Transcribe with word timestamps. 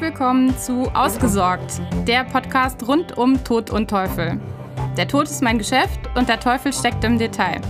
Willkommen 0.00 0.56
zu 0.56 0.84
Ausgesorgt, 0.94 1.80
der 2.06 2.22
Podcast 2.22 2.86
rund 2.86 3.18
um 3.18 3.42
Tod 3.42 3.70
und 3.70 3.90
Teufel. 3.90 4.40
Der 4.96 5.08
Tod 5.08 5.24
ist 5.24 5.42
mein 5.42 5.58
Geschäft 5.58 5.98
und 6.14 6.28
der 6.28 6.38
Teufel 6.38 6.72
steckt 6.72 7.02
im 7.02 7.18
Detail. 7.18 7.60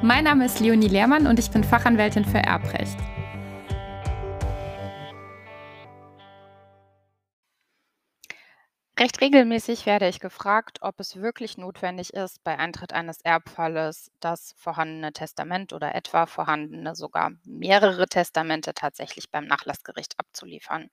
Mein 0.00 0.24
Name 0.24 0.46
ist 0.46 0.58
Leonie 0.60 0.88
Lehrmann 0.88 1.26
und 1.26 1.38
ich 1.38 1.50
bin 1.50 1.62
Fachanwältin 1.62 2.24
für 2.24 2.38
Erbrecht. 2.38 2.96
Recht 8.98 9.20
regelmäßig 9.20 9.84
werde 9.84 10.08
ich 10.08 10.18
gefragt, 10.18 10.78
ob 10.80 10.98
es 10.98 11.16
wirklich 11.16 11.58
notwendig 11.58 12.14
ist, 12.14 12.42
bei 12.42 12.58
Eintritt 12.58 12.94
eines 12.94 13.20
Erbfalles 13.20 14.10
das 14.20 14.54
vorhandene 14.56 15.12
Testament 15.12 15.74
oder 15.74 15.94
etwa 15.94 16.24
vorhandene 16.24 16.94
sogar 16.94 17.32
mehrere 17.44 18.06
Testamente 18.06 18.72
tatsächlich 18.72 19.30
beim 19.30 19.44
Nachlassgericht 19.44 20.18
abzuliefern. 20.18 20.88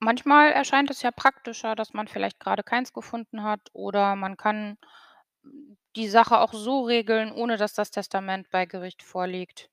Manchmal 0.00 0.50
erscheint 0.52 0.90
es 0.90 1.02
ja 1.02 1.12
praktischer, 1.12 1.76
dass 1.76 1.92
man 1.92 2.08
vielleicht 2.08 2.40
gerade 2.40 2.62
keins 2.64 2.92
gefunden 2.92 3.44
hat 3.44 3.60
oder 3.72 4.16
man 4.16 4.36
kann 4.36 4.76
die 5.96 6.08
Sache 6.08 6.38
auch 6.38 6.52
so 6.52 6.82
regeln, 6.82 7.32
ohne 7.32 7.56
dass 7.56 7.74
das 7.74 7.90
Testament 7.90 8.48
bei 8.50 8.66
Gericht 8.66 9.02
vorliegt. 9.02 9.70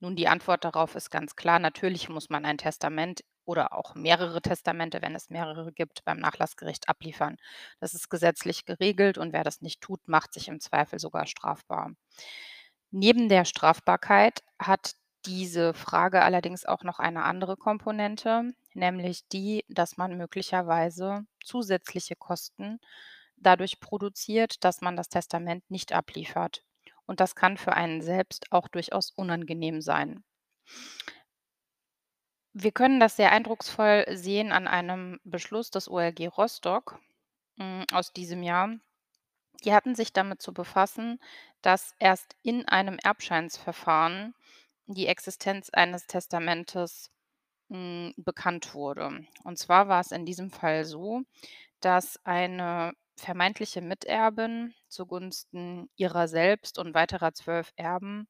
Nun, 0.00 0.16
die 0.16 0.28
Antwort 0.28 0.64
darauf 0.64 0.94
ist 0.96 1.10
ganz 1.10 1.36
klar. 1.36 1.58
Natürlich 1.58 2.08
muss 2.08 2.30
man 2.30 2.44
ein 2.44 2.58
Testament 2.58 3.22
oder 3.46 3.72
auch 3.74 3.94
mehrere 3.94 4.42
Testamente, 4.42 5.02
wenn 5.02 5.14
es 5.14 5.30
mehrere 5.30 5.72
gibt, 5.72 6.04
beim 6.04 6.18
Nachlassgericht 6.18 6.88
abliefern. 6.88 7.36
Das 7.80 7.94
ist 7.94 8.10
gesetzlich 8.10 8.64
geregelt 8.66 9.18
und 9.18 9.32
wer 9.32 9.44
das 9.44 9.62
nicht 9.62 9.80
tut, 9.80 10.08
macht 10.08 10.34
sich 10.34 10.48
im 10.48 10.60
Zweifel 10.60 10.98
sogar 11.00 11.26
strafbar. 11.26 11.92
Neben 12.90 13.28
der 13.28 13.44
Strafbarkeit 13.44 14.42
hat 14.58 14.94
diese 15.26 15.74
Frage 15.74 16.22
allerdings 16.22 16.64
auch 16.64 16.82
noch 16.82 16.98
eine 16.98 17.24
andere 17.24 17.56
Komponente, 17.56 18.52
nämlich 18.74 19.26
die, 19.28 19.64
dass 19.68 19.96
man 19.96 20.16
möglicherweise 20.16 21.26
zusätzliche 21.44 22.16
Kosten 22.16 22.80
dadurch 23.36 23.80
produziert, 23.80 24.64
dass 24.64 24.80
man 24.80 24.96
das 24.96 25.08
Testament 25.08 25.70
nicht 25.70 25.92
abliefert. 25.92 26.64
Und 27.06 27.20
das 27.20 27.34
kann 27.34 27.56
für 27.56 27.74
einen 27.74 28.00
selbst 28.00 28.50
auch 28.50 28.68
durchaus 28.68 29.10
unangenehm 29.10 29.80
sein. 29.80 30.24
Wir 32.52 32.72
können 32.72 33.00
das 33.00 33.16
sehr 33.16 33.32
eindrucksvoll 33.32 34.06
sehen 34.10 34.52
an 34.52 34.68
einem 34.68 35.20
Beschluss 35.24 35.70
des 35.70 35.90
OLG 35.90 36.28
Rostock 36.28 37.00
hm, 37.58 37.84
aus 37.92 38.12
diesem 38.12 38.42
Jahr. 38.42 38.78
Die 39.64 39.72
hatten 39.72 39.94
sich 39.94 40.12
damit 40.12 40.40
zu 40.40 40.52
befassen, 40.52 41.18
dass 41.62 41.94
erst 41.98 42.36
in 42.42 42.68
einem 42.68 42.98
Erbscheinsverfahren 42.98 44.34
die 44.86 45.06
Existenz 45.06 45.70
eines 45.70 46.06
Testamentes 46.06 47.10
hm, 47.70 48.14
bekannt 48.16 48.74
wurde. 48.74 49.26
Und 49.44 49.58
zwar 49.58 49.88
war 49.88 50.00
es 50.00 50.12
in 50.12 50.26
diesem 50.26 50.50
Fall 50.50 50.84
so, 50.84 51.22
dass 51.80 52.18
eine 52.24 52.92
vermeintliche 53.16 53.80
Miterbin 53.82 54.74
zugunsten 54.88 55.88
ihrer 55.96 56.28
selbst 56.28 56.78
und 56.78 56.94
weiterer 56.94 57.32
zwölf 57.34 57.72
Erben 57.76 58.28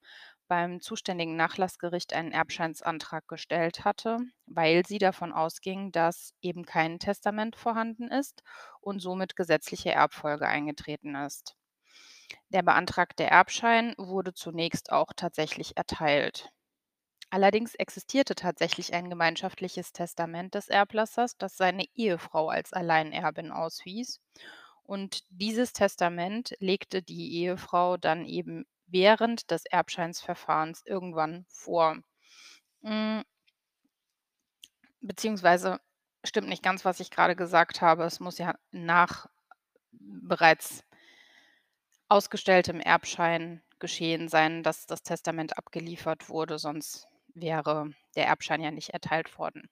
beim 0.48 0.80
zuständigen 0.80 1.36
Nachlassgericht 1.36 2.12
einen 2.14 2.32
Erbscheinsantrag 2.32 3.26
gestellt 3.28 3.84
hatte, 3.84 4.18
weil 4.46 4.84
sie 4.86 4.98
davon 4.98 5.32
ausging, 5.32 5.92
dass 5.92 6.34
eben 6.42 6.64
kein 6.66 6.98
Testament 6.98 7.56
vorhanden 7.56 8.08
ist 8.08 8.42
und 8.80 9.00
somit 9.00 9.36
gesetzliche 9.36 9.92
Erbfolge 9.92 10.46
eingetreten 10.48 11.14
ist. 11.16 11.56
Der 12.48 12.62
beantragte 12.62 13.24
Erbschein 13.24 13.94
wurde 13.98 14.32
zunächst 14.34 14.92
auch 14.92 15.12
tatsächlich 15.14 15.76
erteilt. 15.76 16.50
Allerdings 17.34 17.74
existierte 17.74 18.36
tatsächlich 18.36 18.94
ein 18.94 19.10
gemeinschaftliches 19.10 19.92
Testament 19.92 20.54
des 20.54 20.68
Erblassers, 20.68 21.36
das 21.36 21.56
seine 21.56 21.84
Ehefrau 21.96 22.48
als 22.48 22.72
Alleinerbin 22.72 23.50
auswies. 23.50 24.20
Und 24.84 25.24
dieses 25.30 25.72
Testament 25.72 26.54
legte 26.60 27.02
die 27.02 27.32
Ehefrau 27.38 27.96
dann 27.96 28.24
eben 28.24 28.66
während 28.86 29.50
des 29.50 29.64
Erbscheinsverfahrens 29.66 30.82
irgendwann 30.86 31.44
vor. 31.48 31.96
Hm. 32.84 33.24
Beziehungsweise 35.00 35.80
stimmt 36.22 36.48
nicht 36.48 36.62
ganz, 36.62 36.84
was 36.84 37.00
ich 37.00 37.10
gerade 37.10 37.34
gesagt 37.34 37.80
habe. 37.80 38.04
Es 38.04 38.20
muss 38.20 38.38
ja 38.38 38.54
nach 38.70 39.26
bereits 39.90 40.84
ausgestelltem 42.08 42.78
Erbschein 42.78 43.60
geschehen 43.80 44.28
sein, 44.28 44.62
dass 44.62 44.86
das 44.86 45.02
Testament 45.02 45.58
abgeliefert 45.58 46.28
wurde, 46.28 46.60
sonst 46.60 47.08
wäre 47.34 47.90
der 48.16 48.26
Erbschein 48.26 48.60
ja 48.60 48.70
nicht 48.70 48.90
erteilt 48.90 49.38
worden. 49.38 49.68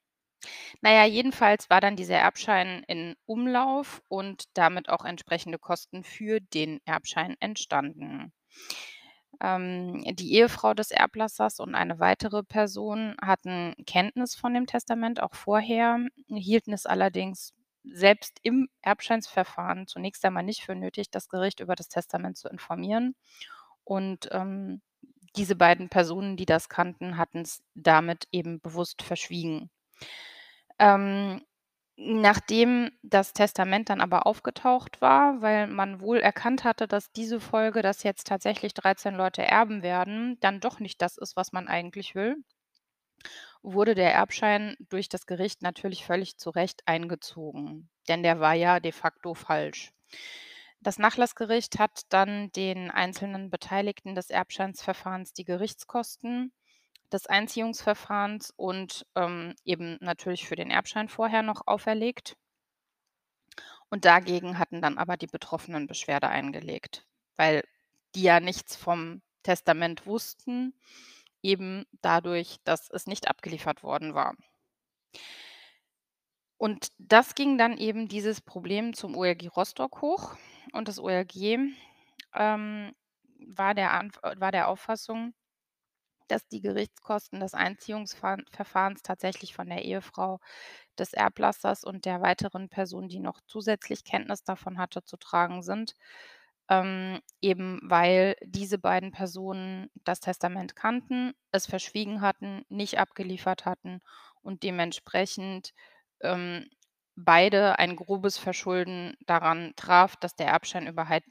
Naja, 0.80 1.04
jedenfalls 1.04 1.70
war 1.70 1.80
dann 1.80 1.96
dieser 1.96 2.16
Erbschein 2.16 2.82
in 2.88 3.14
Umlauf 3.26 4.02
und 4.08 4.44
damit 4.54 4.88
auch 4.88 5.04
entsprechende 5.04 5.58
Kosten 5.58 6.02
für 6.04 6.40
den 6.40 6.80
Erbschein 6.84 7.36
entstanden. 7.40 8.32
Ähm, 9.40 10.04
die 10.14 10.34
Ehefrau 10.34 10.74
des 10.74 10.90
Erblassers 10.90 11.60
und 11.60 11.74
eine 11.74 11.98
weitere 11.98 12.42
Person 12.42 13.16
hatten 13.22 13.74
Kenntnis 13.86 14.34
von 14.34 14.54
dem 14.54 14.66
Testament 14.66 15.22
auch 15.22 15.34
vorher, 15.34 15.98
hielten 16.28 16.72
es 16.72 16.86
allerdings 16.86 17.54
selbst 17.84 18.38
im 18.42 18.68
Erbscheinsverfahren 18.82 19.86
zunächst 19.86 20.24
einmal 20.24 20.44
nicht 20.44 20.62
für 20.62 20.74
nötig, 20.74 21.10
das 21.10 21.28
Gericht 21.28 21.60
über 21.60 21.74
das 21.74 21.88
Testament 21.88 22.36
zu 22.36 22.48
informieren. 22.48 23.14
Und 23.84 24.28
ähm, 24.32 24.80
diese 25.36 25.56
beiden 25.56 25.88
Personen, 25.88 26.36
die 26.36 26.46
das 26.46 26.68
kannten, 26.68 27.16
hatten 27.16 27.42
es 27.42 27.62
damit 27.74 28.28
eben 28.32 28.60
bewusst 28.60 29.02
verschwiegen. 29.02 29.70
Ähm, 30.78 31.42
Nachdem 31.96 32.90
das 33.02 33.32
Testament 33.34 33.90
dann 33.90 34.00
aber 34.00 34.26
aufgetaucht 34.26 35.00
war, 35.02 35.42
weil 35.42 35.66
man 35.66 36.00
wohl 36.00 36.18
erkannt 36.18 36.64
hatte, 36.64 36.88
dass 36.88 37.12
diese 37.12 37.38
Folge, 37.38 37.82
dass 37.82 38.02
jetzt 38.02 38.26
tatsächlich 38.26 38.72
13 38.74 39.14
Leute 39.14 39.42
erben 39.42 39.82
werden, 39.82 40.38
dann 40.40 40.58
doch 40.58 40.80
nicht 40.80 41.02
das 41.02 41.18
ist, 41.18 41.36
was 41.36 41.52
man 41.52 41.68
eigentlich 41.68 42.14
will, 42.14 42.36
wurde 43.62 43.94
der 43.94 44.12
Erbschein 44.12 44.76
durch 44.88 45.08
das 45.08 45.26
Gericht 45.26 45.62
natürlich 45.62 46.04
völlig 46.04 46.38
zu 46.38 46.50
Recht 46.50 46.82
eingezogen, 46.86 47.88
denn 48.08 48.22
der 48.22 48.40
war 48.40 48.54
ja 48.54 48.80
de 48.80 48.92
facto 48.92 49.34
falsch. 49.34 49.92
Das 50.82 50.98
Nachlassgericht 50.98 51.78
hat 51.78 52.02
dann 52.08 52.50
den 52.50 52.90
einzelnen 52.90 53.50
Beteiligten 53.50 54.16
des 54.16 54.30
Erbscheinsverfahrens 54.30 55.32
die 55.32 55.44
Gerichtskosten 55.44 56.52
des 57.12 57.26
Einziehungsverfahrens 57.26 58.52
und 58.56 59.06
ähm, 59.14 59.54
eben 59.64 59.96
natürlich 60.00 60.48
für 60.48 60.56
den 60.56 60.72
Erbschein 60.72 61.08
vorher 61.08 61.42
noch 61.42 61.68
auferlegt. 61.68 62.36
Und 63.90 64.06
dagegen 64.06 64.58
hatten 64.58 64.82
dann 64.82 64.98
aber 64.98 65.16
die 65.16 65.28
Betroffenen 65.28 65.86
Beschwerde 65.86 66.28
eingelegt, 66.28 67.06
weil 67.36 67.62
die 68.16 68.22
ja 68.22 68.40
nichts 68.40 68.74
vom 68.74 69.22
Testament 69.44 70.04
wussten, 70.06 70.74
eben 71.42 71.84
dadurch, 72.00 72.56
dass 72.64 72.90
es 72.90 73.06
nicht 73.06 73.28
abgeliefert 73.28 73.84
worden 73.84 74.14
war. 74.14 74.34
Und 76.56 76.88
das 76.98 77.36
ging 77.36 77.56
dann 77.58 77.76
eben 77.76 78.08
dieses 78.08 78.40
Problem 78.40 78.94
zum 78.94 79.16
OLG 79.16 79.48
Rostock 79.56 80.00
hoch. 80.00 80.36
Und 80.72 80.88
das 80.88 80.98
OLG 80.98 81.58
ähm, 82.34 82.92
war, 83.38 83.74
der 83.74 84.08
war 84.38 84.52
der 84.52 84.68
Auffassung, 84.68 85.34
dass 86.28 86.48
die 86.48 86.62
Gerichtskosten 86.62 87.40
des 87.40 87.54
Einziehungsverfahrens 87.54 89.02
tatsächlich 89.02 89.54
von 89.54 89.68
der 89.68 89.84
Ehefrau 89.84 90.40
des 90.98 91.12
Erblassers 91.12 91.84
und 91.84 92.04
der 92.06 92.22
weiteren 92.22 92.68
Person, 92.68 93.08
die 93.08 93.20
noch 93.20 93.40
zusätzlich 93.46 94.04
Kenntnis 94.04 94.44
davon 94.44 94.78
hatte, 94.78 95.04
zu 95.04 95.16
tragen 95.18 95.62
sind. 95.62 95.94
Ähm, 96.68 97.20
eben 97.42 97.80
weil 97.82 98.36
diese 98.44 98.78
beiden 98.78 99.10
Personen 99.10 99.90
das 100.04 100.20
Testament 100.20 100.76
kannten, 100.76 101.34
es 101.50 101.66
verschwiegen 101.66 102.20
hatten, 102.22 102.64
nicht 102.68 102.98
abgeliefert 102.98 103.66
hatten 103.66 104.00
und 104.42 104.62
dementsprechend 104.62 105.74
ähm, 106.20 106.70
beide 107.16 107.78
ein 107.78 107.96
grobes 107.96 108.38
Verschulden 108.38 109.14
daran 109.26 109.72
traf, 109.76 110.16
dass 110.16 110.36
der 110.36 110.48
Erbschein 110.48 110.86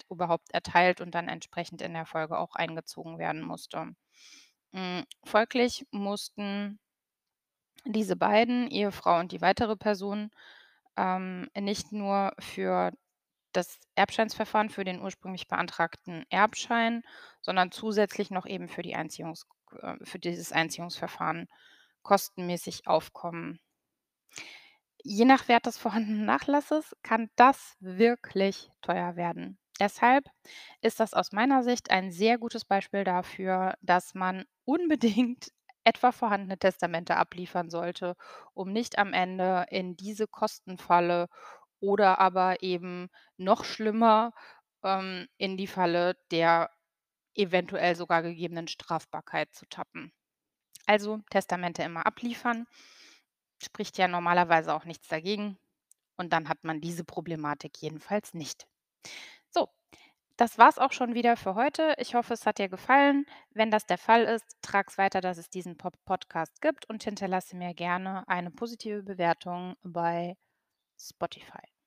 überhaupt 0.09 0.51
erteilt 0.53 1.01
und 1.01 1.15
dann 1.15 1.27
entsprechend 1.29 1.81
in 1.81 1.93
der 1.93 2.05
Folge 2.05 2.37
auch 2.37 2.55
eingezogen 2.55 3.17
werden 3.19 3.41
musste. 3.41 3.95
Hm, 4.73 5.05
folglich 5.25 5.85
mussten 5.91 6.79
diese 7.85 8.15
beiden, 8.15 8.67
Ehefrau 8.69 9.19
und 9.19 9.31
die 9.31 9.41
weitere 9.41 9.75
Person, 9.75 10.31
ähm, 10.97 11.49
nicht 11.57 11.91
nur 11.91 12.33
für 12.39 12.91
das 13.53 13.79
Erbscheinsverfahren 13.95 14.69
für 14.69 14.83
den 14.85 15.01
ursprünglich 15.01 15.47
beantragten 15.47 16.25
Erbschein, 16.29 17.03
sondern 17.41 17.71
zusätzlich 17.71 18.31
noch 18.31 18.45
eben 18.45 18.69
für 18.69 18.83
die 18.83 18.95
Einziehungs 18.95 19.47
äh, 19.81 19.97
für 20.03 20.19
dieses 20.19 20.51
Einziehungsverfahren 20.53 21.47
kostenmäßig 22.03 22.87
aufkommen. 22.87 23.59
Je 25.03 25.25
nach 25.25 25.47
Wert 25.47 25.65
des 25.65 25.77
vorhandenen 25.77 26.25
Nachlasses 26.25 26.95
kann 27.03 27.29
das 27.35 27.75
wirklich 27.79 28.69
teuer 28.81 29.15
werden. 29.15 29.57
Deshalb 29.79 30.25
ist 30.81 30.99
das 30.99 31.13
aus 31.13 31.31
meiner 31.31 31.63
Sicht 31.63 31.89
ein 31.91 32.11
sehr 32.11 32.37
gutes 32.37 32.65
Beispiel 32.65 33.03
dafür, 33.03 33.75
dass 33.81 34.13
man 34.13 34.45
unbedingt 34.65 35.51
etwa 35.83 36.11
vorhandene 36.11 36.59
Testamente 36.59 37.15
abliefern 37.17 37.69
sollte, 37.71 38.15
um 38.53 38.71
nicht 38.71 38.99
am 38.99 39.13
Ende 39.13 39.65
in 39.69 39.97
diese 39.97 40.27
Kostenfalle 40.27 41.27
oder 41.79 42.19
aber 42.19 42.61
eben 42.61 43.09
noch 43.37 43.63
schlimmer, 43.65 44.33
ähm, 44.83 45.27
in 45.37 45.57
die 45.57 45.65
Falle 45.67 46.15
der 46.31 46.69
eventuell 47.35 47.95
sogar 47.95 48.21
gegebenen 48.23 48.67
Strafbarkeit 48.67 49.53
zu 49.55 49.65
tappen. 49.67 50.13
Also 50.85 51.19
Testamente 51.31 51.83
immer 51.83 52.05
abliefern, 52.05 52.67
spricht 53.63 53.97
ja 53.97 54.07
normalerweise 54.07 54.73
auch 54.73 54.85
nichts 54.85 55.07
dagegen 55.07 55.57
und 56.17 56.33
dann 56.33 56.49
hat 56.49 56.63
man 56.63 56.81
diese 56.81 57.03
Problematik 57.03 57.77
jedenfalls 57.81 58.33
nicht. 58.33 58.67
So, 59.49 59.69
das 60.37 60.57
war's 60.57 60.79
auch 60.79 60.91
schon 60.91 61.13
wieder 61.13 61.37
für 61.37 61.55
heute. 61.55 61.93
Ich 61.97 62.15
hoffe, 62.15 62.33
es 62.33 62.45
hat 62.45 62.57
dir 62.57 62.69
gefallen. 62.69 63.25
Wenn 63.51 63.71
das 63.71 63.85
der 63.85 63.97
Fall 63.97 64.23
ist, 64.23 64.45
trag's 64.61 64.97
weiter, 64.97 65.21
dass 65.21 65.37
es 65.37 65.49
diesen 65.49 65.77
Pod 65.77 65.93
Podcast 66.05 66.61
gibt 66.61 66.89
und 66.89 67.03
hinterlasse 67.03 67.55
mir 67.55 67.73
gerne 67.73 68.27
eine 68.27 68.51
positive 68.51 69.03
Bewertung 69.03 69.75
bei 69.83 70.37
Spotify. 70.99 71.80